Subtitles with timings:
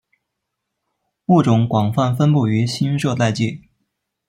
[1.27, 3.61] 物种广泛分布于新热带界。